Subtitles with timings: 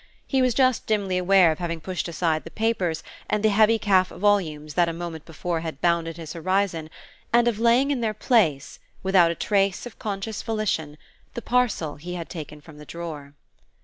[0.25, 4.07] He was just dimly aware of having pushed aside the papers and the heavy calf
[4.07, 6.89] volumes that a moment before had bounded his horizon,
[7.31, 10.97] and of laying in their place, without a trace of conscious volition,
[11.35, 13.35] the parcel he had taken from the drawer.